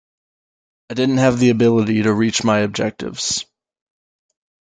[0.89, 3.45] I didn't have the ability to reach my objectives.